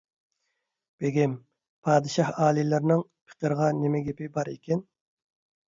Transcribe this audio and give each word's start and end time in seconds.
بېگىم، 1.03 1.35
پادىشاھ 1.89 2.33
ئالىيلىرىنىڭ 2.39 3.05
پېقىرغا 3.31 3.71
نېمە 3.85 4.05
گېپى 4.11 4.33
بار 4.41 4.53
ئىكىن؟ 4.57 4.85